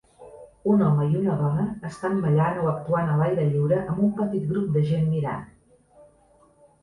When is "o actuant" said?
2.63-3.11